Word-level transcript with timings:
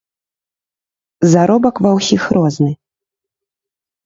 Заробак 1.33 1.77
ва 1.87 1.91
ўсіх 1.99 2.21
розны. 2.39 2.71